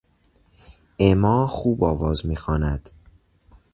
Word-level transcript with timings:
اما 0.99 1.47
خوب 1.47 1.83
آواز 1.83 2.25
میخواند. 2.25 2.89